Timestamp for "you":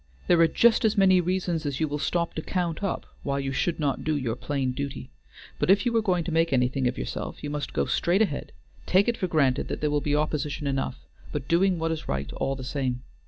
1.79-1.87, 3.37-3.51, 5.85-5.95, 7.43-7.51